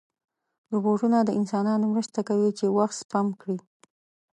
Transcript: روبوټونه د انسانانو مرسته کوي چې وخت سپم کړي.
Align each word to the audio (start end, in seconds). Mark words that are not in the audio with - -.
روبوټونه 0.73 1.17
د 1.23 1.29
انسانانو 1.39 1.85
مرسته 1.93 2.19
کوي 2.29 2.49
چې 2.57 2.65
وخت 2.77 2.95
سپم 3.01 3.27
کړي. 3.41 3.57